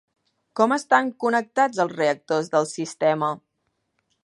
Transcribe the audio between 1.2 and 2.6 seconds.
connectats els reactors